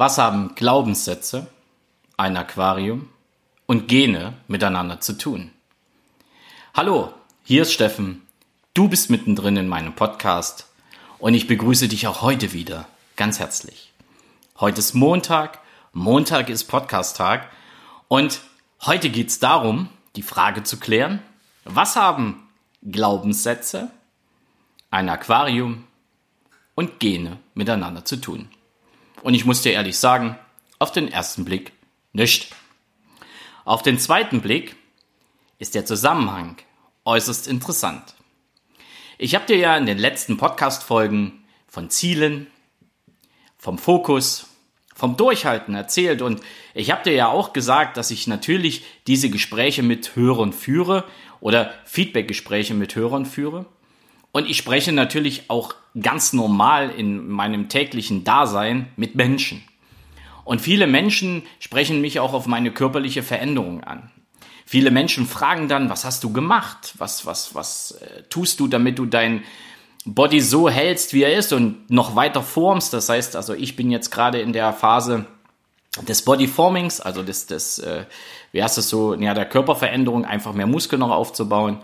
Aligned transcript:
Was 0.00 0.16
haben 0.16 0.54
Glaubenssätze, 0.54 1.46
ein 2.16 2.34
Aquarium 2.34 3.10
und 3.66 3.86
Gene 3.86 4.32
miteinander 4.48 5.02
zu 5.02 5.12
tun? 5.12 5.50
Hallo, 6.72 7.12
hier 7.44 7.60
ist 7.60 7.74
Steffen. 7.74 8.26
Du 8.72 8.88
bist 8.88 9.10
mittendrin 9.10 9.58
in 9.58 9.68
meinem 9.68 9.94
Podcast 9.94 10.68
und 11.18 11.34
ich 11.34 11.46
begrüße 11.46 11.86
dich 11.86 12.06
auch 12.06 12.22
heute 12.22 12.54
wieder 12.54 12.88
ganz 13.16 13.40
herzlich. 13.40 13.92
Heute 14.58 14.78
ist 14.78 14.94
Montag, 14.94 15.58
Montag 15.92 16.48
ist 16.48 16.64
Podcast-Tag 16.64 17.50
und 18.08 18.40
heute 18.86 19.10
geht 19.10 19.28
es 19.28 19.38
darum, 19.38 19.90
die 20.16 20.22
Frage 20.22 20.62
zu 20.62 20.78
klären, 20.80 21.20
was 21.64 21.96
haben 21.96 22.48
Glaubenssätze, 22.82 23.90
ein 24.90 25.10
Aquarium 25.10 25.84
und 26.74 27.00
Gene 27.00 27.36
miteinander 27.52 28.06
zu 28.06 28.16
tun? 28.16 28.48
Und 29.22 29.34
ich 29.34 29.44
muss 29.44 29.62
dir 29.62 29.72
ehrlich 29.72 29.98
sagen, 29.98 30.38
auf 30.78 30.92
den 30.92 31.10
ersten 31.10 31.44
Blick 31.44 31.72
nicht. 32.12 32.54
Auf 33.64 33.82
den 33.82 33.98
zweiten 33.98 34.40
Blick 34.40 34.76
ist 35.58 35.74
der 35.74 35.84
Zusammenhang 35.84 36.56
äußerst 37.04 37.46
interessant. 37.46 38.14
Ich 39.18 39.34
habe 39.34 39.46
dir 39.46 39.56
ja 39.56 39.76
in 39.76 39.86
den 39.86 39.98
letzten 39.98 40.38
Podcast-Folgen 40.38 41.44
von 41.68 41.90
Zielen, 41.90 42.46
vom 43.58 43.76
Fokus, 43.76 44.46
vom 44.94 45.16
Durchhalten 45.16 45.74
erzählt 45.74 46.22
und 46.22 46.40
ich 46.74 46.90
habe 46.90 47.04
dir 47.04 47.12
ja 47.12 47.28
auch 47.28 47.52
gesagt, 47.52 47.96
dass 47.96 48.10
ich 48.10 48.26
natürlich 48.26 48.84
diese 49.06 49.30
Gespräche 49.30 49.82
mit 49.82 50.16
Hörern 50.16 50.52
führe 50.52 51.04
oder 51.40 51.74
Feedback-Gespräche 51.84 52.74
mit 52.74 52.94
Hörern 52.94 53.26
führe. 53.26 53.66
Und 54.32 54.48
ich 54.48 54.56
spreche 54.56 54.92
natürlich 54.92 55.48
auch 55.48 55.74
ganz 56.00 56.32
normal 56.32 56.90
in 56.90 57.28
meinem 57.28 57.68
täglichen 57.68 58.24
Dasein 58.24 58.88
mit 58.96 59.14
Menschen. 59.14 59.62
Und 60.44 60.60
viele 60.60 60.86
Menschen 60.86 61.42
sprechen 61.58 62.00
mich 62.00 62.20
auch 62.20 62.32
auf 62.32 62.46
meine 62.46 62.70
körperliche 62.70 63.22
Veränderung 63.22 63.84
an. 63.84 64.10
Viele 64.66 64.90
Menschen 64.90 65.26
fragen 65.26 65.68
dann, 65.68 65.90
was 65.90 66.04
hast 66.04 66.22
du 66.22 66.32
gemacht? 66.32 66.94
Was, 66.98 67.26
was, 67.26 67.54
was 67.54 67.92
äh, 67.92 68.22
tust 68.30 68.60
du, 68.60 68.68
damit 68.68 68.98
du 68.98 69.06
dein 69.06 69.42
Body 70.04 70.40
so 70.40 70.68
hältst, 70.68 71.12
wie 71.12 71.24
er 71.24 71.36
ist 71.36 71.52
und 71.52 71.90
noch 71.90 72.14
weiter 72.14 72.42
formst? 72.42 72.92
Das 72.92 73.08
heißt, 73.08 73.34
also 73.34 73.52
ich 73.52 73.74
bin 73.74 73.90
jetzt 73.90 74.10
gerade 74.10 74.40
in 74.40 74.52
der 74.52 74.72
Phase 74.72 75.26
des 76.06 76.22
Bodyformings, 76.24 77.00
also 77.00 77.22
des, 77.22 77.46
des 77.46 77.80
äh, 77.80 78.04
wie 78.52 78.62
heißt 78.62 78.78
es 78.78 78.88
so, 78.88 79.14
ja, 79.14 79.34
der 79.34 79.46
Körperveränderung, 79.46 80.24
einfach 80.24 80.52
mehr 80.52 80.66
Muskeln 80.66 81.00
noch 81.00 81.10
aufzubauen. 81.10 81.78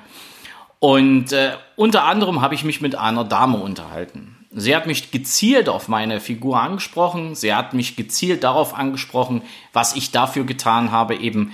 Und 0.79 1.33
äh, 1.33 1.53
unter 1.75 2.05
anderem 2.05 2.41
habe 2.43 2.55
ich 2.55 2.65
mich 2.65 2.81
mit 2.81 2.95
einer 2.95 3.25
Dame 3.25 3.59
unterhalten. 3.59 4.37
Sie 4.51 4.75
hat 4.75 4.87
mich 4.87 5.11
gezielt 5.11 5.69
auf 5.69 5.89
meine 5.89 6.21
Figur 6.21 6.61
angesprochen. 6.61 7.35
Sie 7.35 7.55
hat 7.55 7.75
mich 7.75 7.97
gezielt 7.97 8.45
darauf 8.45 8.75
angesprochen, 8.75 9.43
was 9.73 9.97
ich 9.97 10.13
dafür 10.13 10.45
getan 10.45 10.93
habe, 10.93 11.17
eben 11.17 11.53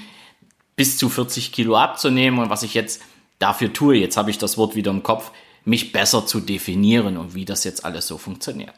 bis 0.77 0.98
zu 0.98 1.09
40 1.09 1.53
Kilo 1.53 1.77
abzunehmen 1.77 2.41
und 2.41 2.50
was 2.50 2.62
ich 2.62 2.75
jetzt 2.75 3.03
dafür 3.39 3.73
tue. 3.73 3.97
Jetzt 3.97 4.17
habe 4.17 4.31
ich 4.31 4.39
das 4.39 4.56
Wort 4.56 4.75
wieder 4.75 4.91
im 4.91 5.03
Kopf, 5.03 5.33
mich 5.65 5.93
besser 5.93 6.27
zu 6.27 6.41
definieren 6.41 7.17
und 7.17 7.34
wie 7.34 7.45
das 7.45 7.65
jetzt 7.65 7.84
alles 7.84 8.06
so 8.06 8.19
funktioniert. 8.19 8.75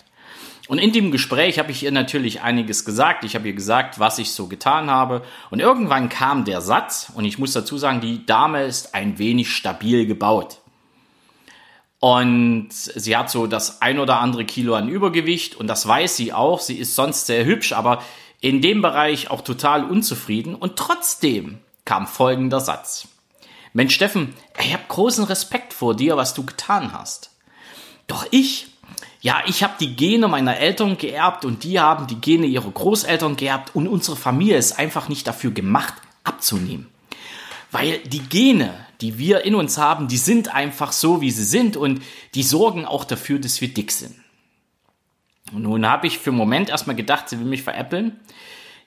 Und 0.66 0.78
in 0.78 0.92
dem 0.92 1.10
Gespräch 1.10 1.58
habe 1.58 1.70
ich 1.70 1.82
ihr 1.82 1.92
natürlich 1.92 2.40
einiges 2.40 2.84
gesagt. 2.84 3.24
Ich 3.24 3.34
habe 3.34 3.46
ihr 3.46 3.54
gesagt, 3.54 3.98
was 3.98 4.18
ich 4.18 4.32
so 4.32 4.46
getan 4.46 4.90
habe. 4.90 5.22
Und 5.50 5.60
irgendwann 5.60 6.08
kam 6.08 6.44
der 6.44 6.62
Satz, 6.62 7.12
und 7.14 7.26
ich 7.26 7.38
muss 7.38 7.52
dazu 7.52 7.76
sagen, 7.76 8.00
die 8.00 8.24
Dame 8.24 8.64
ist 8.64 8.94
ein 8.94 9.18
wenig 9.18 9.52
stabil 9.52 10.06
gebaut. 10.06 10.60
Und 12.00 12.68
sie 12.72 13.16
hat 13.16 13.30
so 13.30 13.46
das 13.46 13.80
ein 13.82 13.98
oder 13.98 14.20
andere 14.20 14.44
Kilo 14.44 14.74
an 14.74 14.88
Übergewicht 14.88 15.54
und 15.54 15.68
das 15.68 15.86
weiß 15.86 16.16
sie 16.16 16.34
auch. 16.34 16.60
Sie 16.60 16.76
ist 16.76 16.94
sonst 16.94 17.24
sehr 17.24 17.46
hübsch, 17.46 17.72
aber 17.72 18.02
in 18.40 18.60
dem 18.60 18.82
Bereich 18.82 19.30
auch 19.30 19.40
total 19.40 19.84
unzufrieden. 19.84 20.54
Und 20.54 20.76
trotzdem 20.76 21.60
kam 21.86 22.06
folgender 22.06 22.60
Satz. 22.60 23.08
Mensch, 23.72 23.94
Steffen, 23.94 24.34
ich 24.62 24.74
habe 24.74 24.84
großen 24.86 25.24
Respekt 25.24 25.72
vor 25.72 25.96
dir, 25.96 26.18
was 26.18 26.34
du 26.34 26.44
getan 26.44 26.92
hast. 26.92 27.30
Doch 28.06 28.26
ich 28.30 28.73
ja, 29.24 29.42
ich 29.46 29.62
habe 29.62 29.72
die 29.80 29.96
Gene 29.96 30.28
meiner 30.28 30.58
Eltern 30.58 30.98
geerbt 30.98 31.46
und 31.46 31.64
die 31.64 31.80
haben 31.80 32.06
die 32.06 32.20
Gene 32.20 32.44
ihrer 32.44 32.70
Großeltern 32.70 33.36
geerbt 33.36 33.74
und 33.74 33.88
unsere 33.88 34.18
Familie 34.18 34.58
ist 34.58 34.78
einfach 34.78 35.08
nicht 35.08 35.26
dafür 35.26 35.50
gemacht, 35.50 35.94
abzunehmen. 36.24 36.88
Weil 37.70 38.00
die 38.00 38.20
Gene, 38.20 38.74
die 39.00 39.16
wir 39.16 39.46
in 39.46 39.54
uns 39.54 39.78
haben, 39.78 40.08
die 40.08 40.18
sind 40.18 40.54
einfach 40.54 40.92
so, 40.92 41.22
wie 41.22 41.30
sie 41.30 41.44
sind 41.44 41.78
und 41.78 42.02
die 42.34 42.42
sorgen 42.42 42.84
auch 42.84 43.04
dafür, 43.04 43.38
dass 43.38 43.62
wir 43.62 43.72
dick 43.72 43.92
sind. 43.92 44.14
Und 45.54 45.62
nun 45.62 45.86
habe 45.86 46.06
ich 46.06 46.18
für 46.18 46.28
einen 46.28 46.36
Moment 46.36 46.68
erstmal 46.68 46.94
gedacht, 46.94 47.30
sie 47.30 47.38
will 47.38 47.46
mich 47.46 47.62
veräppeln 47.62 48.20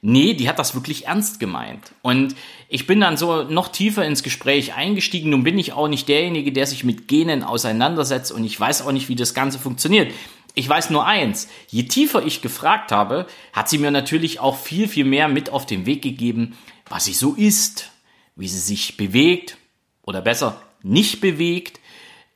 nee, 0.02 0.34
die 0.34 0.50
hat 0.50 0.60
das 0.60 0.76
wirklich 0.76 1.08
ernst 1.08 1.40
gemeint. 1.40 1.94
Und 2.02 2.36
ich 2.70 2.88
bin 2.88 3.00
dann 3.00 3.18
so 3.18 3.44
noch 3.44 3.70
tiefer 3.70 4.06
ins 4.06 4.24
Gespräch 4.24 4.74
eingestiegen. 4.74 5.30
Nun 5.30 5.44
bin 5.44 5.58
ich 5.58 5.74
auch 5.74 5.88
nicht 5.88 6.08
derjenige, 6.08 6.52
der 6.52 6.68
sich 6.68 6.84
mit 6.84 7.08
Genen 7.08 7.44
auseinandersetzt 7.44 8.32
und 8.32 8.44
ich 8.44 8.60
weiß 8.60 8.82
auch 8.84 8.92
nicht, 8.92 9.10
wie 9.10 9.16
das 9.16 9.34
Ganze 9.34 9.60
funktioniert. 9.60 10.12
Ich 10.56 10.68
weiß 10.68 10.90
nur 10.90 11.06
eins, 11.06 11.48
je 11.68 11.84
tiefer 11.84 12.26
ich 12.26 12.42
gefragt 12.42 12.92
habe, 12.92 13.28
hat 13.54 13.70
sie 13.70 13.78
mir 13.78 13.92
natürlich 13.92 14.40
auch 14.40 14.58
viel, 14.58 14.88
viel 14.88 15.06
mehr 15.06 15.28
mit 15.28 15.52
auf 15.52 15.68
den 15.68 15.86
Weg 15.86 16.02
gegeben, 16.02 16.58
was 16.90 17.06
sie 17.06 17.14
so 17.14 17.36
ist, 17.36 17.92
wie 18.36 18.48
sie 18.48 18.60
sich 18.60 18.98
bewegt 18.98 19.58
oder 20.02 20.22
besser 20.22 20.62
nicht 20.82 21.22
bewegt, 21.22 21.80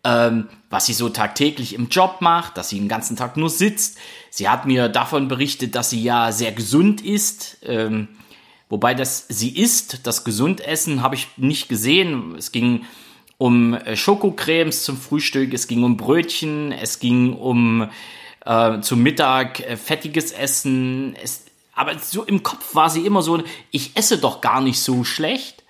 ähm, 0.04 0.50
was 0.70 0.86
sie 0.86 0.94
so 0.94 1.10
tagtäglich 1.10 1.74
im 1.74 1.90
Job 1.90 2.18
macht, 2.22 2.58
dass 2.58 2.70
sie 2.70 2.80
den 2.80 2.88
ganzen 2.88 3.16
Tag 3.16 3.38
nur 3.38 3.50
sitzt. 3.50 3.98
Sie 4.30 4.50
hat 4.50 4.66
mir 4.66 4.90
davon 4.90 5.28
berichtet, 5.28 5.76
dass 5.76 5.90
sie 5.90 6.02
ja 6.02 6.32
sehr 6.32 6.52
gesund 6.52 7.02
ist. 7.02 7.58
Ähm, 7.64 8.08
wobei 8.70 8.94
das 8.94 9.26
sie 9.30 9.56
isst, 9.58 10.08
das 10.08 10.24
Gesundessen 10.24 11.04
habe 11.04 11.16
ich 11.16 11.28
nicht 11.38 11.70
gesehen. 11.70 12.36
Es 12.36 12.52
ging 12.52 12.86
um 13.38 13.74
äh, 13.74 13.96
Schokocremes 13.96 14.84
zum 14.84 14.98
Frühstück, 14.98 15.54
es 15.54 15.68
ging 15.68 15.84
um 15.84 15.98
Brötchen, 15.98 16.72
es 16.72 17.00
ging 17.00 17.34
um 17.34 17.90
äh, 18.46 18.80
zum 18.82 19.04
Mittag 19.04 19.60
äh, 19.60 19.78
fettiges 19.78 20.32
Essen. 20.32 21.16
Es, 21.22 21.46
aber 21.74 21.98
so 22.00 22.24
im 22.24 22.44
Kopf 22.44 22.74
war 22.74 22.90
sie 22.90 23.06
immer 23.06 23.22
so, 23.22 23.44
ich 23.72 23.96
esse 23.96 24.18
doch 24.18 24.42
gar 24.42 24.62
nicht 24.62 24.80
so 24.80 25.04
schlecht. 25.04 25.64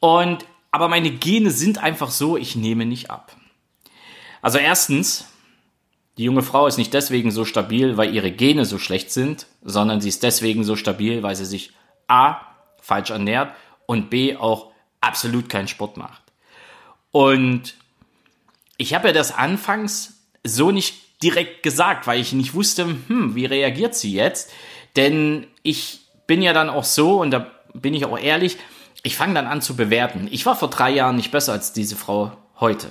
Und 0.00 0.44
aber 0.70 0.88
meine 0.88 1.12
Gene 1.12 1.52
sind 1.52 1.78
einfach 1.78 2.10
so, 2.10 2.36
ich 2.36 2.56
nehme 2.56 2.84
nicht 2.84 3.08
ab. 3.08 3.36
Also 4.44 4.58
erstens, 4.58 5.24
die 6.18 6.24
junge 6.24 6.42
Frau 6.42 6.66
ist 6.66 6.76
nicht 6.76 6.92
deswegen 6.92 7.30
so 7.30 7.46
stabil, 7.46 7.96
weil 7.96 8.14
ihre 8.14 8.30
Gene 8.30 8.66
so 8.66 8.78
schlecht 8.78 9.10
sind, 9.10 9.46
sondern 9.62 10.02
sie 10.02 10.10
ist 10.10 10.22
deswegen 10.22 10.64
so 10.64 10.76
stabil, 10.76 11.22
weil 11.22 11.34
sie 11.34 11.46
sich 11.46 11.72
A 12.08 12.42
falsch 12.78 13.08
ernährt 13.08 13.54
und 13.86 14.10
B 14.10 14.36
auch 14.36 14.70
absolut 15.00 15.48
keinen 15.48 15.66
Sport 15.66 15.96
macht. 15.96 16.20
Und 17.10 17.74
ich 18.76 18.92
habe 18.92 19.08
ja 19.08 19.14
das 19.14 19.34
anfangs 19.34 20.26
so 20.44 20.70
nicht 20.70 21.22
direkt 21.22 21.62
gesagt, 21.62 22.06
weil 22.06 22.20
ich 22.20 22.34
nicht 22.34 22.52
wusste, 22.52 22.84
hm, 22.84 23.34
wie 23.34 23.46
reagiert 23.46 23.94
sie 23.94 24.12
jetzt? 24.12 24.52
Denn 24.94 25.46
ich 25.62 26.00
bin 26.26 26.42
ja 26.42 26.52
dann 26.52 26.68
auch 26.68 26.84
so, 26.84 27.18
und 27.18 27.30
da 27.30 27.50
bin 27.72 27.94
ich 27.94 28.04
auch 28.04 28.18
ehrlich, 28.18 28.58
ich 29.04 29.16
fange 29.16 29.32
dann 29.32 29.46
an 29.46 29.62
zu 29.62 29.74
bewerten. 29.74 30.28
Ich 30.30 30.44
war 30.44 30.54
vor 30.54 30.68
drei 30.68 30.90
Jahren 30.90 31.16
nicht 31.16 31.30
besser 31.30 31.52
als 31.52 31.72
diese 31.72 31.96
Frau 31.96 32.36
heute. 32.60 32.90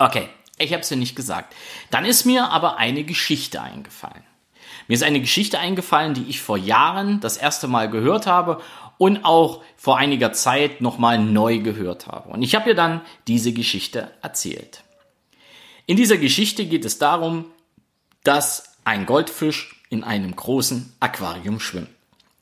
Okay, 0.00 0.30
ich 0.58 0.72
habe 0.72 0.80
es 0.80 0.88
ja 0.88 0.96
nicht 0.96 1.14
gesagt. 1.14 1.54
Dann 1.90 2.06
ist 2.06 2.24
mir 2.24 2.50
aber 2.50 2.78
eine 2.78 3.04
Geschichte 3.04 3.60
eingefallen. 3.60 4.24
Mir 4.88 4.94
ist 4.94 5.02
eine 5.02 5.20
Geschichte 5.20 5.58
eingefallen, 5.58 6.14
die 6.14 6.24
ich 6.24 6.40
vor 6.40 6.56
Jahren 6.56 7.20
das 7.20 7.36
erste 7.36 7.68
Mal 7.68 7.90
gehört 7.90 8.26
habe 8.26 8.62
und 8.96 9.26
auch 9.26 9.62
vor 9.76 9.98
einiger 9.98 10.32
Zeit 10.32 10.80
nochmal 10.80 11.18
neu 11.18 11.58
gehört 11.58 12.06
habe. 12.06 12.30
Und 12.30 12.42
ich 12.42 12.54
habe 12.54 12.70
ihr 12.70 12.74
dann 12.74 13.02
diese 13.28 13.52
Geschichte 13.52 14.10
erzählt. 14.22 14.84
In 15.84 15.98
dieser 15.98 16.16
Geschichte 16.16 16.64
geht 16.64 16.86
es 16.86 16.98
darum, 16.98 17.44
dass 18.24 18.76
ein 18.84 19.04
Goldfisch 19.04 19.82
in 19.90 20.02
einem 20.02 20.34
großen 20.34 20.94
Aquarium 20.98 21.60
schwimmt. 21.60 21.90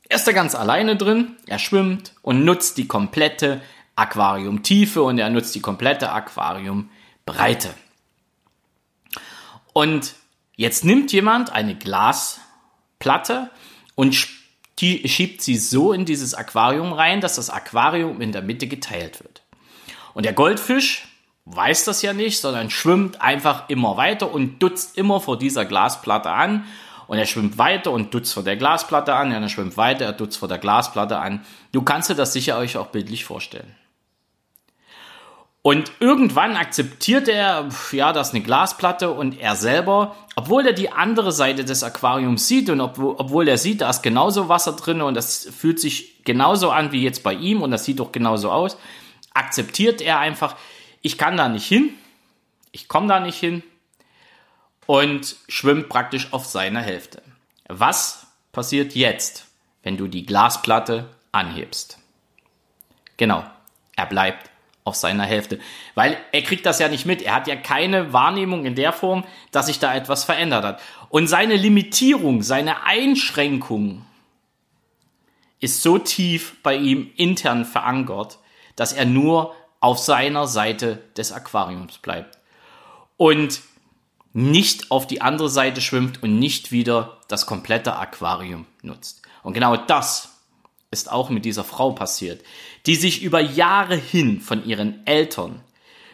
Er 0.08 0.16
ist 0.16 0.28
da 0.28 0.32
ganz 0.32 0.54
alleine 0.54 0.96
drin, 0.96 1.36
er 1.46 1.58
schwimmt 1.58 2.12
und 2.22 2.44
nutzt 2.44 2.78
die 2.78 2.86
komplette 2.86 3.60
Aquariumtiefe 3.96 5.02
und 5.02 5.18
er 5.18 5.28
nutzt 5.28 5.56
die 5.56 5.60
komplette 5.60 6.12
Aquarium 6.12 6.88
Breite. 7.32 7.74
Und 9.72 10.14
jetzt 10.56 10.84
nimmt 10.84 11.12
jemand 11.12 11.52
eine 11.52 11.76
Glasplatte 11.76 13.50
und 13.94 14.14
schiebt 14.78 15.42
sie 15.42 15.56
so 15.56 15.92
in 15.92 16.04
dieses 16.04 16.34
Aquarium 16.34 16.92
rein, 16.92 17.20
dass 17.20 17.36
das 17.36 17.50
Aquarium 17.50 18.20
in 18.20 18.32
der 18.32 18.42
Mitte 18.42 18.66
geteilt 18.66 19.20
wird. 19.22 19.42
Und 20.14 20.24
der 20.24 20.32
Goldfisch 20.32 21.06
weiß 21.44 21.84
das 21.84 22.02
ja 22.02 22.12
nicht, 22.12 22.40
sondern 22.40 22.70
schwimmt 22.70 23.20
einfach 23.20 23.68
immer 23.68 23.96
weiter 23.96 24.32
und 24.32 24.58
dutzt 24.62 24.96
immer 24.98 25.20
vor 25.20 25.38
dieser 25.38 25.64
Glasplatte 25.64 26.30
an. 26.30 26.64
Und 27.06 27.18
er 27.18 27.26
schwimmt 27.26 27.56
weiter 27.56 27.90
und 27.90 28.12
dutzt 28.12 28.34
vor 28.34 28.42
der 28.42 28.56
Glasplatte 28.56 29.14
an. 29.14 29.28
Und 29.28 29.42
er 29.42 29.48
schwimmt 29.48 29.76
weiter, 29.76 30.04
er 30.04 30.12
dutzt 30.12 30.38
vor 30.38 30.48
der 30.48 30.58
Glasplatte 30.58 31.18
an. 31.18 31.44
Du 31.72 31.82
kannst 31.82 32.10
dir 32.10 32.14
das 32.14 32.32
sicher 32.32 32.58
euch 32.58 32.76
auch 32.76 32.88
bildlich 32.88 33.24
vorstellen. 33.24 33.74
Und 35.68 35.92
irgendwann 36.00 36.56
akzeptiert 36.56 37.28
er, 37.28 37.68
ja, 37.92 38.14
das 38.14 38.28
ist 38.28 38.34
eine 38.34 38.42
Glasplatte 38.42 39.10
und 39.10 39.38
er 39.38 39.54
selber, 39.54 40.16
obwohl 40.34 40.66
er 40.66 40.72
die 40.72 40.90
andere 40.92 41.30
Seite 41.30 41.62
des 41.62 41.82
Aquariums 41.82 42.48
sieht 42.48 42.70
und 42.70 42.80
obwohl, 42.80 43.16
obwohl 43.18 43.46
er 43.48 43.58
sieht, 43.58 43.82
da 43.82 43.90
ist 43.90 44.00
genauso 44.00 44.48
Wasser 44.48 44.72
drin 44.72 45.02
und 45.02 45.12
das 45.12 45.46
fühlt 45.54 45.78
sich 45.78 46.24
genauso 46.24 46.70
an 46.70 46.90
wie 46.92 47.02
jetzt 47.02 47.22
bei 47.22 47.34
ihm 47.34 47.60
und 47.60 47.70
das 47.70 47.84
sieht 47.84 48.00
doch 48.00 48.12
genauso 48.12 48.50
aus, 48.50 48.78
akzeptiert 49.34 50.00
er 50.00 50.20
einfach, 50.20 50.56
ich 51.02 51.18
kann 51.18 51.36
da 51.36 51.50
nicht 51.50 51.66
hin, 51.66 51.90
ich 52.72 52.88
komme 52.88 53.08
da 53.08 53.20
nicht 53.20 53.38
hin 53.38 53.62
und 54.86 55.36
schwimmt 55.48 55.90
praktisch 55.90 56.32
auf 56.32 56.46
seiner 56.46 56.80
Hälfte. 56.80 57.20
Was 57.68 58.26
passiert 58.52 58.94
jetzt, 58.94 59.44
wenn 59.82 59.98
du 59.98 60.08
die 60.08 60.24
Glasplatte 60.24 61.10
anhebst? 61.30 61.98
Genau, 63.18 63.44
er 63.96 64.06
bleibt 64.06 64.48
auf 64.88 64.96
seiner 64.96 65.24
Hälfte. 65.24 65.60
Weil 65.94 66.16
er 66.32 66.42
kriegt 66.42 66.66
das 66.66 66.78
ja 66.78 66.88
nicht 66.88 67.06
mit. 67.06 67.22
Er 67.22 67.34
hat 67.34 67.46
ja 67.46 67.56
keine 67.56 68.12
Wahrnehmung 68.12 68.64
in 68.64 68.74
der 68.74 68.92
Form, 68.92 69.24
dass 69.52 69.66
sich 69.66 69.78
da 69.78 69.94
etwas 69.94 70.24
verändert 70.24 70.64
hat. 70.64 70.80
Und 71.08 71.28
seine 71.28 71.54
Limitierung, 71.54 72.42
seine 72.42 72.84
Einschränkung 72.84 74.04
ist 75.60 75.82
so 75.82 75.98
tief 75.98 76.56
bei 76.62 76.76
ihm 76.76 77.10
intern 77.16 77.64
verankert, 77.64 78.38
dass 78.76 78.92
er 78.92 79.04
nur 79.04 79.54
auf 79.80 79.98
seiner 79.98 80.46
Seite 80.46 81.02
des 81.16 81.32
Aquariums 81.32 81.98
bleibt. 81.98 82.38
Und 83.16 83.60
nicht 84.32 84.90
auf 84.90 85.06
die 85.06 85.20
andere 85.20 85.48
Seite 85.48 85.80
schwimmt 85.80 86.22
und 86.22 86.38
nicht 86.38 86.70
wieder 86.70 87.18
das 87.28 87.46
komplette 87.46 87.96
Aquarium 87.96 88.66
nutzt. 88.82 89.22
Und 89.42 89.52
genau 89.52 89.76
das 89.76 90.37
ist 90.90 91.12
auch 91.12 91.30
mit 91.30 91.44
dieser 91.44 91.64
Frau 91.64 91.92
passiert, 91.92 92.42
die 92.86 92.96
sich 92.96 93.22
über 93.22 93.40
Jahre 93.40 93.96
hin 93.96 94.40
von 94.40 94.64
ihren 94.64 95.06
Eltern, 95.06 95.60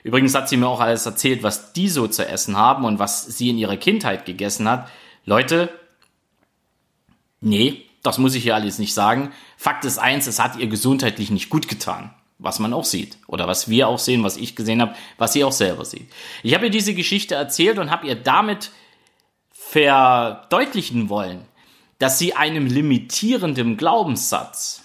übrigens 0.02 0.34
hat 0.34 0.48
sie 0.48 0.56
mir 0.56 0.68
auch 0.68 0.80
alles 0.80 1.06
erzählt, 1.06 1.42
was 1.42 1.72
die 1.72 1.88
so 1.88 2.08
zu 2.08 2.26
essen 2.26 2.56
haben 2.56 2.84
und 2.84 2.98
was 2.98 3.24
sie 3.24 3.50
in 3.50 3.58
ihrer 3.58 3.76
Kindheit 3.76 4.26
gegessen 4.26 4.68
hat. 4.68 4.88
Leute, 5.24 5.70
nee, 7.40 7.82
das 8.02 8.18
muss 8.18 8.34
ich 8.34 8.42
hier 8.42 8.54
alles 8.54 8.78
nicht 8.78 8.94
sagen. 8.94 9.32
Fakt 9.56 9.84
ist 9.84 9.98
eins, 9.98 10.26
es 10.26 10.38
hat 10.38 10.56
ihr 10.56 10.66
gesundheitlich 10.66 11.30
nicht 11.30 11.50
gut 11.50 11.68
getan. 11.68 12.12
Was 12.38 12.58
man 12.58 12.74
auch 12.74 12.84
sieht. 12.84 13.16
Oder 13.28 13.46
was 13.46 13.68
wir 13.70 13.86
auch 13.86 14.00
sehen, 14.00 14.24
was 14.24 14.36
ich 14.36 14.56
gesehen 14.56 14.82
habe, 14.82 14.94
was 15.18 15.32
sie 15.32 15.44
auch 15.44 15.52
selber 15.52 15.84
sieht. 15.84 16.10
Ich 16.42 16.52
habe 16.52 16.66
ihr 16.66 16.70
diese 16.70 16.92
Geschichte 16.92 17.36
erzählt 17.36 17.78
und 17.78 17.92
habe 17.92 18.08
ihr 18.08 18.16
damit 18.16 18.72
verdeutlichen 19.52 21.08
wollen, 21.08 21.46
dass 22.04 22.18
sie 22.18 22.34
einem 22.34 22.66
limitierenden 22.66 23.78
Glaubenssatz 23.78 24.82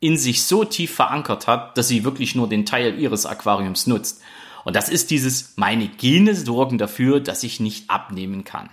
in 0.00 0.18
sich 0.18 0.42
so 0.42 0.64
tief 0.64 0.92
verankert 0.92 1.46
hat, 1.46 1.78
dass 1.78 1.86
sie 1.86 2.02
wirklich 2.02 2.34
nur 2.34 2.48
den 2.48 2.66
Teil 2.66 2.98
ihres 2.98 3.26
Aquariums 3.26 3.86
nutzt. 3.86 4.22
Und 4.64 4.74
das 4.74 4.88
ist 4.88 5.12
dieses, 5.12 5.56
meine 5.56 5.86
Gene 5.86 6.34
sorgen 6.34 6.78
dafür, 6.78 7.20
dass 7.20 7.44
ich 7.44 7.60
nicht 7.60 7.88
abnehmen 7.88 8.42
kann. 8.42 8.70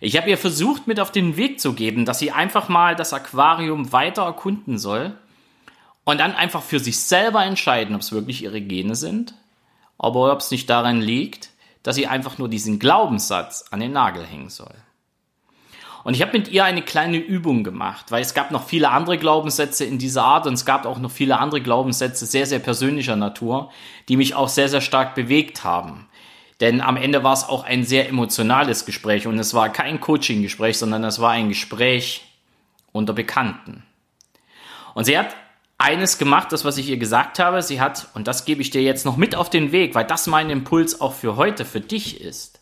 Ich 0.00 0.16
habe 0.16 0.28
ihr 0.28 0.36
versucht, 0.36 0.88
mit 0.88 0.98
auf 0.98 1.12
den 1.12 1.36
Weg 1.36 1.60
zu 1.60 1.74
geben, 1.74 2.06
dass 2.06 2.18
sie 2.18 2.32
einfach 2.32 2.68
mal 2.68 2.96
das 2.96 3.12
Aquarium 3.12 3.92
weiter 3.92 4.22
erkunden 4.22 4.78
soll 4.78 5.16
und 6.02 6.18
dann 6.18 6.34
einfach 6.34 6.64
für 6.64 6.80
sich 6.80 6.98
selber 6.98 7.44
entscheiden, 7.44 7.94
ob 7.94 8.00
es 8.00 8.10
wirklich 8.10 8.42
ihre 8.42 8.60
Gene 8.60 8.96
sind, 8.96 9.36
aber 9.96 10.32
ob 10.32 10.40
es 10.40 10.50
nicht 10.50 10.68
daran 10.68 11.00
liegt, 11.00 11.50
dass 11.84 11.94
sie 11.94 12.08
einfach 12.08 12.36
nur 12.38 12.48
diesen 12.48 12.80
Glaubenssatz 12.80 13.66
an 13.70 13.78
den 13.78 13.92
Nagel 13.92 14.26
hängen 14.26 14.50
soll. 14.50 14.74
Und 16.06 16.14
ich 16.14 16.22
habe 16.22 16.38
mit 16.38 16.46
ihr 16.46 16.64
eine 16.64 16.82
kleine 16.82 17.16
Übung 17.16 17.64
gemacht, 17.64 18.12
weil 18.12 18.22
es 18.22 18.32
gab 18.32 18.52
noch 18.52 18.68
viele 18.68 18.90
andere 18.90 19.18
Glaubenssätze 19.18 19.84
in 19.84 19.98
dieser 19.98 20.22
Art 20.22 20.46
und 20.46 20.54
es 20.54 20.64
gab 20.64 20.86
auch 20.86 21.00
noch 21.00 21.10
viele 21.10 21.40
andere 21.40 21.60
Glaubenssätze 21.60 22.26
sehr, 22.26 22.46
sehr 22.46 22.60
persönlicher 22.60 23.16
Natur, 23.16 23.72
die 24.08 24.16
mich 24.16 24.36
auch 24.36 24.48
sehr, 24.48 24.68
sehr 24.68 24.80
stark 24.80 25.16
bewegt 25.16 25.64
haben. 25.64 26.06
Denn 26.60 26.80
am 26.80 26.96
Ende 26.96 27.24
war 27.24 27.32
es 27.32 27.42
auch 27.42 27.64
ein 27.64 27.82
sehr 27.82 28.08
emotionales 28.08 28.86
Gespräch 28.86 29.26
und 29.26 29.36
es 29.40 29.52
war 29.52 29.68
kein 29.72 29.98
Coaching-Gespräch, 29.98 30.78
sondern 30.78 31.02
es 31.02 31.20
war 31.20 31.32
ein 31.32 31.48
Gespräch 31.48 32.24
unter 32.92 33.12
Bekannten. 33.12 33.82
Und 34.94 35.06
sie 35.06 35.18
hat 35.18 35.34
eines 35.76 36.18
gemacht, 36.18 36.52
das 36.52 36.64
was 36.64 36.78
ich 36.78 36.88
ihr 36.88 36.98
gesagt 36.98 37.40
habe, 37.40 37.62
sie 37.62 37.80
hat, 37.80 38.10
und 38.14 38.28
das 38.28 38.44
gebe 38.44 38.62
ich 38.62 38.70
dir 38.70 38.82
jetzt 38.82 39.06
noch 39.06 39.16
mit 39.16 39.34
auf 39.34 39.50
den 39.50 39.72
Weg, 39.72 39.96
weil 39.96 40.06
das 40.06 40.28
mein 40.28 40.50
Impuls 40.50 41.00
auch 41.00 41.14
für 41.14 41.34
heute, 41.34 41.64
für 41.64 41.80
dich 41.80 42.20
ist. 42.20 42.55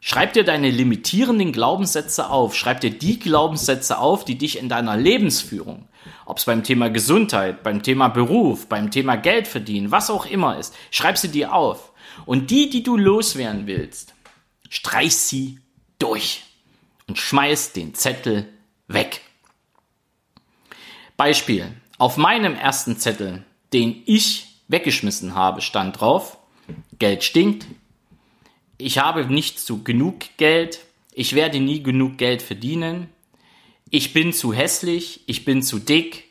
Schreib 0.00 0.32
dir 0.32 0.44
deine 0.44 0.70
limitierenden 0.70 1.52
Glaubenssätze 1.52 2.30
auf. 2.30 2.56
Schreib 2.56 2.80
dir 2.80 2.90
die 2.90 3.18
Glaubenssätze 3.18 3.98
auf, 3.98 4.24
die 4.24 4.36
dich 4.36 4.58
in 4.58 4.68
deiner 4.68 4.96
Lebensführung, 4.96 5.88
ob 6.26 6.38
es 6.38 6.44
beim 6.44 6.64
Thema 6.64 6.90
Gesundheit, 6.90 7.62
beim 7.62 7.82
Thema 7.82 8.08
Beruf, 8.08 8.66
beim 8.68 8.90
Thema 8.90 9.16
Geld 9.16 9.48
verdienen, 9.48 9.90
was 9.90 10.10
auch 10.10 10.26
immer 10.26 10.58
ist, 10.58 10.74
schreib 10.90 11.18
sie 11.18 11.28
dir 11.28 11.54
auf. 11.54 11.92
Und 12.26 12.50
die, 12.50 12.68
die 12.68 12.82
du 12.82 12.96
loswerden 12.96 13.66
willst, 13.66 14.14
streich 14.68 15.16
sie 15.16 15.58
durch 15.98 16.42
und 17.06 17.18
schmeiß 17.18 17.72
den 17.72 17.94
Zettel 17.94 18.48
weg. 18.88 19.20
Beispiel. 21.16 21.72
Auf 21.98 22.16
meinem 22.16 22.56
ersten 22.56 22.98
Zettel, 22.98 23.44
den 23.72 24.02
ich 24.06 24.46
weggeschmissen 24.66 25.34
habe, 25.34 25.60
stand 25.60 26.00
drauf, 26.00 26.38
Geld 26.98 27.22
stinkt, 27.22 27.66
ich 28.82 28.98
habe 28.98 29.26
nicht 29.26 29.60
zu 29.60 29.82
genug 29.82 30.36
Geld, 30.36 30.80
ich 31.12 31.34
werde 31.34 31.60
nie 31.60 31.82
genug 31.82 32.18
Geld 32.18 32.42
verdienen, 32.42 33.08
ich 33.90 34.12
bin 34.12 34.32
zu 34.32 34.52
hässlich, 34.52 35.20
ich 35.26 35.44
bin 35.44 35.62
zu 35.62 35.78
dick, 35.78 36.24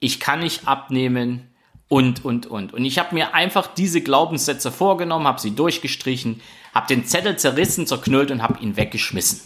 ich 0.00 0.20
kann 0.20 0.40
nicht 0.40 0.66
abnehmen. 0.66 1.50
Und, 1.88 2.24
und, 2.24 2.46
und. 2.46 2.72
Und 2.72 2.84
ich 2.86 2.98
habe 2.98 3.14
mir 3.14 3.34
einfach 3.34 3.66
diese 3.66 4.00
Glaubenssätze 4.00 4.72
vorgenommen, 4.72 5.26
habe 5.26 5.40
sie 5.40 5.54
durchgestrichen, 5.54 6.40
habe 6.74 6.88
den 6.88 7.04
Zettel 7.04 7.36
zerrissen, 7.36 7.86
zerknüllt 7.86 8.30
und 8.30 8.42
habe 8.42 8.58
ihn 8.60 8.76
weggeschmissen. 8.76 9.42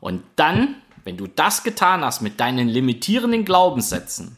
Und 0.00 0.24
dann, 0.34 0.74
wenn 1.04 1.16
du 1.16 1.28
das 1.28 1.62
getan 1.62 2.04
hast 2.04 2.22
mit 2.22 2.40
deinen 2.40 2.68
limitierenden 2.68 3.44
Glaubenssätzen, 3.44 4.36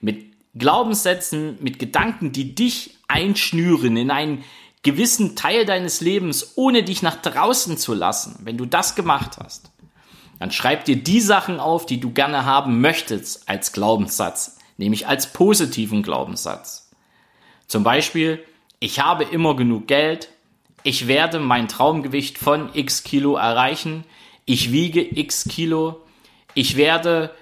mit 0.00 0.32
Glaubenssätzen, 0.54 1.58
mit 1.60 1.80
Gedanken, 1.80 2.30
die 2.32 2.54
dich 2.54 2.96
einschnüren 3.08 3.96
in 3.96 4.10
einen 4.10 4.44
gewissen 4.82 5.36
Teil 5.36 5.66
deines 5.66 6.00
Lebens, 6.00 6.52
ohne 6.56 6.82
dich 6.82 7.02
nach 7.02 7.16
draußen 7.16 7.76
zu 7.76 7.94
lassen, 7.94 8.36
wenn 8.44 8.56
du 8.56 8.66
das 8.66 8.94
gemacht 8.94 9.36
hast, 9.38 9.70
dann 10.38 10.50
schreib 10.50 10.86
dir 10.86 10.96
die 10.96 11.20
Sachen 11.20 11.60
auf, 11.60 11.84
die 11.84 12.00
du 12.00 12.12
gerne 12.12 12.46
haben 12.46 12.80
möchtest 12.80 13.48
als 13.48 13.72
Glaubenssatz, 13.72 14.56
nämlich 14.78 15.06
als 15.06 15.32
positiven 15.32 16.02
Glaubenssatz. 16.02 16.90
Zum 17.66 17.82
Beispiel, 17.82 18.42
ich 18.78 19.00
habe 19.00 19.24
immer 19.24 19.54
genug 19.54 19.86
Geld, 19.86 20.30
ich 20.82 21.06
werde 21.06 21.40
mein 21.40 21.68
Traumgewicht 21.68 22.38
von 22.38 22.70
x 22.74 23.02
Kilo 23.02 23.36
erreichen, 23.36 24.04
ich 24.46 24.72
wiege 24.72 25.02
x 25.02 25.44
Kilo, 25.44 26.00
ich 26.54 26.76
werde 26.76 27.34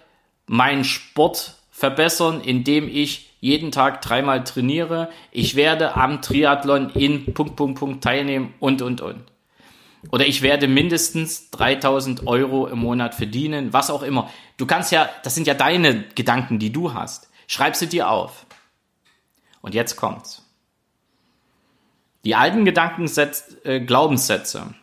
meinen 0.47 0.83
Sport 0.83 1.55
verbessern, 1.71 2.41
indem 2.41 2.89
ich 2.89 3.28
jeden 3.41 3.71
Tag 3.71 4.03
dreimal 4.03 4.45
trainiere, 4.45 5.11
ich 5.31 5.55
werde 5.55 5.97
am 5.97 6.23
Triathlon 6.23 6.91
in 6.91 7.33
Punkt, 7.35 7.57
Punkt, 7.57 7.79
Punkt 7.79 8.05
teilnehmen 8.05 8.55
und, 8.59 8.83
und, 8.83 9.01
und. 9.01 9.25
Oder 10.11 10.27
ich 10.27 10.43
werde 10.43 10.69
mindestens 10.69 11.51
3000 11.51 12.27
Euro 12.27 12.67
im 12.67 12.79
Monat 12.79 13.15
verdienen, 13.15 13.73
was 13.73 13.91
auch 13.91 14.03
immer. 14.03 14.31
Du 14.57 14.67
kannst 14.67 14.93
ja, 14.93 15.09
das 15.23 15.35
sind 15.35 15.47
ja 15.47 15.55
deine 15.55 16.05
Gedanken, 16.15 16.59
die 16.59 16.73
du 16.73 16.95
hast. 16.95 17.31
Schreib 17.47 17.77
sie 17.77 17.89
dir 17.89 18.11
auf. 18.11 18.47
Und 19.61 19.75
jetzt 19.75 19.97
kommt's. 19.97 20.45
Die 22.25 22.35
alten 22.35 22.65
Gedankensätze, 22.65 23.65
äh, 23.65 23.81
Glaubenssätze 23.81 24.75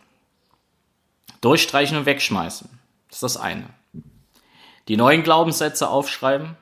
durchstreichen 1.40 1.96
und 1.96 2.06
wegschmeißen. 2.06 2.68
Das 3.08 3.16
ist 3.16 3.22
das 3.22 3.36
eine. 3.36 3.68
Die 4.88 4.96
neuen 4.96 5.22
Glaubenssätze 5.22 5.88
aufschreiben, 5.88 6.56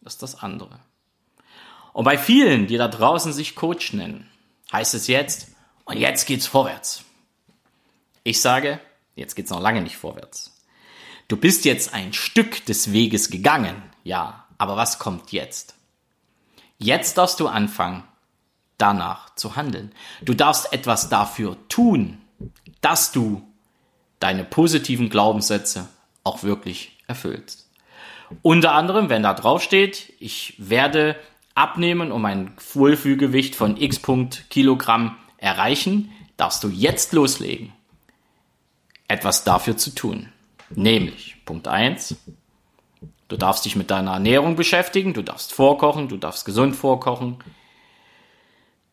das 0.00 0.14
ist 0.14 0.22
das 0.22 0.42
andere. 0.42 0.80
Und 1.92 2.04
bei 2.04 2.18
vielen, 2.18 2.66
die 2.66 2.76
da 2.76 2.88
draußen 2.88 3.32
sich 3.32 3.54
Coach 3.54 3.92
nennen, 3.92 4.30
heißt 4.72 4.94
es 4.94 5.06
jetzt, 5.06 5.48
und 5.84 5.96
jetzt 5.96 6.26
geht's 6.26 6.46
vorwärts. 6.46 7.04
Ich 8.22 8.40
sage, 8.40 8.80
jetzt 9.16 9.34
geht's 9.34 9.50
noch 9.50 9.60
lange 9.60 9.82
nicht 9.82 9.96
vorwärts. 9.96 10.60
Du 11.28 11.36
bist 11.36 11.64
jetzt 11.64 11.94
ein 11.94 12.12
Stück 12.12 12.64
des 12.66 12.92
Weges 12.92 13.30
gegangen, 13.30 13.82
ja, 14.04 14.46
aber 14.58 14.76
was 14.76 14.98
kommt 14.98 15.32
jetzt? 15.32 15.74
Jetzt 16.78 17.18
darfst 17.18 17.40
du 17.40 17.48
anfangen, 17.48 18.04
danach 18.78 19.34
zu 19.34 19.56
handeln. 19.56 19.92
Du 20.22 20.34
darfst 20.34 20.72
etwas 20.72 21.08
dafür 21.08 21.56
tun, 21.68 22.18
dass 22.80 23.12
du 23.12 23.46
deine 24.18 24.44
positiven 24.44 25.10
Glaubenssätze 25.10 25.88
auch 26.24 26.42
wirklich 26.42 26.98
erfüllst. 27.06 27.68
Unter 28.42 28.72
anderem, 28.72 29.08
wenn 29.08 29.22
da 29.22 29.34
drauf 29.34 29.62
steht, 29.62 30.12
ich 30.20 30.54
werde 30.58 31.16
abnehmen 31.54 32.12
und 32.12 32.24
ein 32.24 32.52
Wohlfühlgewicht 32.74 33.54
von 33.54 33.76
x 33.76 33.98
Punkt 33.98 34.48
Kilogramm 34.50 35.16
erreichen, 35.38 36.12
darfst 36.36 36.64
du 36.64 36.68
jetzt 36.68 37.12
loslegen, 37.12 37.72
etwas 39.08 39.44
dafür 39.44 39.76
zu 39.76 39.94
tun. 39.94 40.28
Nämlich, 40.70 41.36
Punkt 41.44 41.68
1, 41.68 42.16
du 43.28 43.36
darfst 43.36 43.64
dich 43.64 43.76
mit 43.76 43.90
deiner 43.90 44.12
Ernährung 44.12 44.56
beschäftigen, 44.56 45.14
du 45.14 45.22
darfst 45.22 45.52
vorkochen, 45.52 46.08
du 46.08 46.16
darfst 46.16 46.44
gesund 46.44 46.76
vorkochen, 46.76 47.38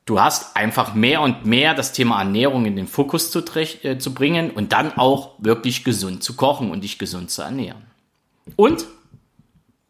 du 0.06 0.20
hast 0.20 0.56
einfach 0.56 0.94
mehr 0.94 1.22
und 1.22 1.46
mehr 1.46 1.76
das 1.76 1.94
Thema 1.94 2.20
Ernährung 2.20 2.66
in 2.66 2.76
den 2.76 2.88
Fokus 2.88 3.30
zu, 3.30 3.44
äh, 3.56 3.98
zu 4.00 4.14
bringen 4.14 4.50
und 4.50 4.74
dann 4.74 4.98
auch 4.98 5.36
wirklich 5.38 5.84
gesund 5.84 6.24
zu 6.24 6.36
kochen 6.36 6.72
und 6.72 6.84
dich 6.84 6.98
gesund 6.98 7.30
zu 7.30 7.44
ernähren. 7.44 7.86
Und 8.56 8.86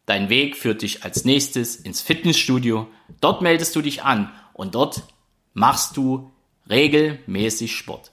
dein 0.08 0.30
Weg 0.30 0.56
führt 0.56 0.82
dich 0.82 1.04
als 1.04 1.24
nächstes 1.24 1.76
ins 1.76 2.00
Fitnessstudio. 2.00 2.88
Dort 3.20 3.42
meldest 3.42 3.76
du 3.76 3.82
dich 3.82 4.02
an 4.02 4.32
und 4.54 4.74
dort 4.74 5.02
machst 5.52 5.96
du 5.96 6.30
regelmäßig 6.70 7.76
Sport. 7.76 8.12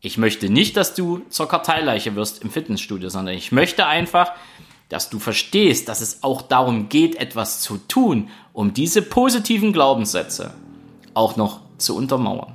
Ich 0.00 0.18
möchte 0.18 0.50
nicht, 0.50 0.76
dass 0.76 0.94
du 0.94 1.22
zur 1.28 1.48
Karteileiche 1.48 2.14
wirst 2.16 2.42
im 2.42 2.50
Fitnessstudio, 2.50 3.08
sondern 3.08 3.34
ich 3.34 3.52
möchte 3.52 3.86
einfach, 3.86 4.32
dass 4.88 5.08
du 5.10 5.18
verstehst, 5.18 5.88
dass 5.88 6.00
es 6.00 6.22
auch 6.22 6.42
darum 6.42 6.88
geht, 6.88 7.16
etwas 7.16 7.60
zu 7.60 7.78
tun, 7.78 8.28
um 8.52 8.74
diese 8.74 9.02
positiven 9.02 9.72
Glaubenssätze 9.72 10.54
auch 11.14 11.36
noch 11.36 11.60
zu 11.78 11.96
untermauern. 11.96 12.54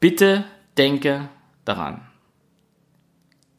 Bitte 0.00 0.44
denke 0.76 1.28
daran. 1.64 2.00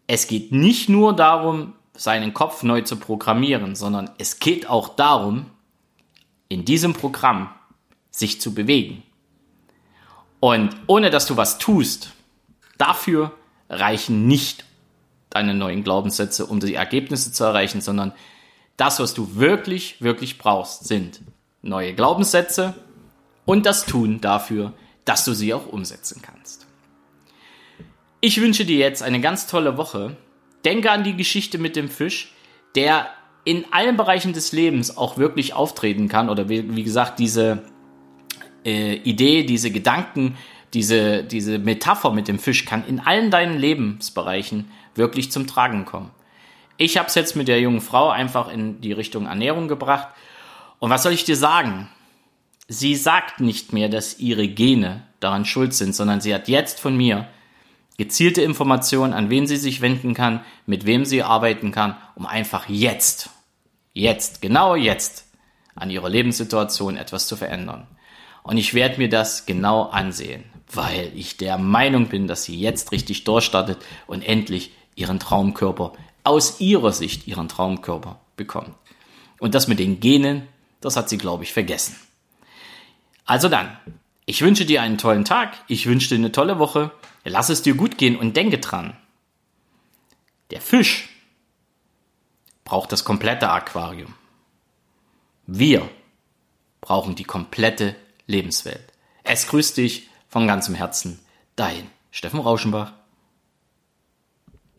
Es 0.08 0.28
geht 0.28 0.52
nicht 0.52 0.90
nur 0.90 1.16
darum, 1.16 1.74
seinen 1.96 2.34
Kopf 2.34 2.64
neu 2.64 2.82
zu 2.82 2.98
programmieren, 2.98 3.76
sondern 3.76 4.10
es 4.18 4.40
geht 4.40 4.68
auch 4.68 4.90
darum, 4.90 5.46
in 6.50 6.66
diesem 6.66 6.94
Programm 6.94 7.50
sich 8.12 8.42
zu 8.42 8.54
bewegen. 8.54 9.04
Und 10.40 10.76
ohne 10.88 11.10
dass 11.10 11.26
du 11.26 11.38
was 11.38 11.58
tust, 11.58 12.12
dafür 12.78 13.32
reichen 13.70 14.28
nicht 14.28 14.66
deine 15.30 15.54
neuen 15.54 15.84
Glaubenssätze, 15.84 16.46
um 16.46 16.60
die 16.60 16.76
Ergebnisse 16.76 17.32
zu 17.32 17.44
erreichen, 17.44 17.82
sondern 17.82 18.14
das, 18.78 19.00
was 19.00 19.14
du 19.14 19.36
wirklich, 19.36 20.02
wirklich 20.02 20.38
brauchst, 20.38 20.86
sind 20.86 21.22
neue 21.62 21.94
Glaubenssätze 21.94 22.74
und 23.46 23.66
das 23.66 23.86
Tun 23.86 24.22
dafür, 24.22 24.74
dass 25.06 25.26
du 25.26 25.34
sie 25.34 25.54
auch 25.54 25.68
umsetzen 25.68 26.22
kannst. 26.22 26.68
Ich 28.22 28.40
wünsche 28.40 28.66
dir 28.66 28.78
jetzt 28.78 29.04
eine 29.04 29.22
ganz 29.22 29.48
tolle 29.48 29.78
Woche. 29.78 30.16
Denke 30.66 30.92
an 30.92 31.04
die 31.04 31.16
Geschichte 31.16 31.58
mit 31.58 31.76
dem 31.76 31.90
Fisch, 31.90 32.34
der 32.76 33.08
in 33.46 33.66
allen 33.72 33.98
Bereichen 33.98 34.34
des 34.34 34.52
Lebens 34.52 34.98
auch 34.98 35.18
wirklich 35.18 35.54
auftreten 35.54 36.08
kann 36.08 36.30
oder 36.30 36.48
wie, 36.50 36.76
wie 36.76 36.84
gesagt, 36.84 37.20
diese 37.20 37.64
äh, 38.66 38.96
Idee, 38.96 39.44
diese 39.44 39.72
Gedanken, 39.72 40.38
diese, 40.74 41.24
diese 41.24 41.60
Metapher 41.60 42.12
mit 42.12 42.28
dem 42.28 42.40
Fisch 42.40 42.66
kann 42.66 42.86
in 42.88 43.00
allen 43.00 43.32
deinen 43.32 43.60
Lebensbereichen 43.60 44.72
wirklich 44.96 45.32
zum 45.32 45.46
Tragen 45.46 45.86
kommen. 45.86 46.12
Ich 46.78 46.98
habe 46.98 47.08
es 47.08 47.16
jetzt 47.16 47.36
mit 47.36 47.48
der 47.48 47.60
jungen 47.60 47.82
Frau 47.82 48.10
einfach 48.10 48.52
in 48.52 48.82
die 48.82 48.94
Richtung 48.94 49.28
Ernährung 49.28 49.68
gebracht. 49.68 50.08
Und 50.80 50.90
was 50.90 51.04
soll 51.04 51.14
ich 51.14 51.24
dir 51.24 51.36
sagen? 51.36 51.90
Sie 52.68 52.96
sagt 52.96 53.40
nicht 53.40 53.74
mehr, 53.74 53.90
dass 53.90 54.20
ihre 54.20 54.48
Gene 54.48 55.04
daran 55.20 55.46
schuld 55.46 55.74
sind, 55.74 55.94
sondern 55.94 56.22
sie 56.22 56.34
hat 56.34 56.48
jetzt 56.48 56.80
von 56.80 56.98
mir 56.98 57.28
gezielte 57.98 58.42
Informationen, 58.42 59.14
an 59.14 59.30
wen 59.30 59.48
sie 59.48 59.58
sich 59.58 59.82
wenden 59.82 60.14
kann, 60.14 60.44
mit 60.66 60.86
wem 60.86 61.06
sie 61.06 61.24
arbeiten 61.24 61.72
kann, 61.72 61.96
um 62.16 62.26
einfach 62.26 62.68
jetzt, 62.70 63.30
jetzt, 63.94 64.42
genau 64.42 64.76
jetzt 64.76 65.26
an 65.76 65.90
ihrer 65.90 66.10
Lebenssituation 66.10 66.98
etwas 66.98 67.28
zu 67.28 67.36
verändern. 67.36 67.88
Und 68.44 68.58
ich 68.58 68.74
werde 68.74 68.98
mir 68.98 69.10
das 69.10 69.46
genau 69.46 69.84
ansehen, 69.84 70.44
weil 70.72 71.12
ich 71.16 71.38
der 71.38 71.58
Meinung 71.58 72.08
bin, 72.08 72.28
dass 72.28 72.44
sie 72.44 72.60
jetzt 72.60 72.92
richtig 72.92 73.24
durchstartet 73.24 73.78
und 74.08 74.22
endlich 74.22 74.72
ihren 74.96 75.20
Traumkörper 75.20 75.94
aus 76.24 76.60
ihrer 76.60 76.92
Sicht 76.92 77.28
ihren 77.28 77.48
Traumkörper 77.48 78.20
bekommt. 78.36 78.76
Und 79.40 79.56
das 79.56 79.68
mit 79.68 79.80
den 79.80 80.00
Genen, 80.00 80.48
das 80.82 80.96
hat 80.96 81.10
sie, 81.10 81.18
glaube 81.18 81.44
ich, 81.44 81.54
vergessen. 81.54 81.96
Also 83.26 83.50
dann, 83.50 83.78
ich 84.26 84.42
wünsche 84.42 84.66
dir 84.66 84.82
einen 84.82 84.98
tollen 84.98 85.26
Tag, 85.26 85.54
ich 85.68 85.86
wünsche 85.86 86.10
dir 86.10 86.16
eine 86.16 86.32
tolle 86.32 86.60
Woche, 86.60 86.92
lass 87.24 87.50
es 87.50 87.62
dir 87.62 87.76
gut 87.76 87.98
gehen 87.98 88.16
und 88.16 88.36
denke 88.36 88.60
dran. 88.60 88.98
Der 90.52 90.62
Fisch 90.62 91.10
braucht 92.64 92.92
das 92.92 93.04
komplette 93.04 93.50
Aquarium. 93.50 94.14
Wir 95.46 95.90
brauchen 96.82 97.16
die 97.16 97.24
komplette 97.24 97.96
Lebenswelt. 98.28 98.94
Es 99.24 99.48
grüßt 99.48 99.78
dich 99.78 100.10
von 100.28 100.48
ganzem 100.48 100.76
Herzen, 100.76 101.20
dein 101.56 101.90
Steffen 102.12 102.40
Rauschenbach. 102.40 102.94